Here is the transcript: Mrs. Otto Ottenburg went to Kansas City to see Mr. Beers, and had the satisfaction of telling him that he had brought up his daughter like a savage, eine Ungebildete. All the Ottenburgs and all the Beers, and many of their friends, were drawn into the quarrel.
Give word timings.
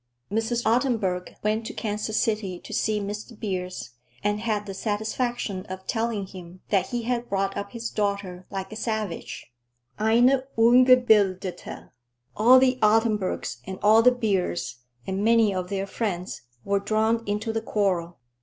Mrs. 0.31 0.63
Otto 0.65 0.87
Ottenburg 0.89 1.35
went 1.43 1.63
to 1.67 1.75
Kansas 1.75 2.19
City 2.19 2.57
to 2.61 2.73
see 2.73 2.99
Mr. 2.99 3.39
Beers, 3.39 3.91
and 4.23 4.39
had 4.39 4.65
the 4.65 4.73
satisfaction 4.73 5.63
of 5.67 5.85
telling 5.85 6.25
him 6.25 6.61
that 6.71 6.87
he 6.87 7.03
had 7.03 7.29
brought 7.29 7.55
up 7.55 7.71
his 7.73 7.91
daughter 7.91 8.47
like 8.49 8.71
a 8.71 8.75
savage, 8.75 9.53
eine 9.99 10.41
Ungebildete. 10.57 11.91
All 12.35 12.57
the 12.57 12.79
Ottenburgs 12.81 13.57
and 13.65 13.77
all 13.83 14.01
the 14.01 14.11
Beers, 14.11 14.77
and 15.05 15.23
many 15.23 15.53
of 15.53 15.69
their 15.69 15.85
friends, 15.85 16.41
were 16.65 16.79
drawn 16.79 17.21
into 17.27 17.53
the 17.53 17.61
quarrel. 17.61 18.17